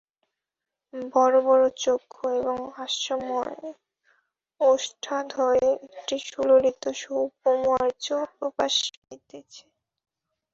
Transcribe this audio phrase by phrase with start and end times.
[1.13, 3.57] বড়ো বড়ো চক্ষু এবং হাস্যময়
[4.61, 8.05] ওষ্ঠাধরে একটি সুললিত সৌকুমার্য
[8.37, 9.63] প্রকাশ পাইতেছে।